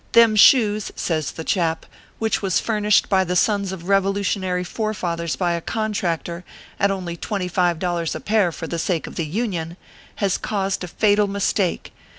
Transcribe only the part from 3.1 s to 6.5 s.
the sons of Revolu tionary forefathers by a contractor,